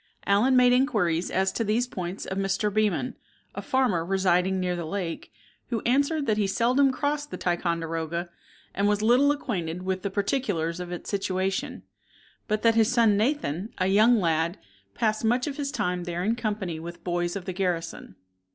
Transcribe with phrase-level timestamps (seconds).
[0.25, 2.73] Allen made inquiries as to these points of Mr.
[2.73, 3.13] Beman,
[3.53, 5.31] a farmer residing near the lake,
[5.67, 8.27] who answered that he seldom crossed the Ticonderoga,
[8.73, 11.83] and was little acquainted with the particulars of its situation;
[12.47, 14.57] but that his son, Nathan, a young lad,
[14.95, 18.15] passed much of his time there in company with the boys of the garrison.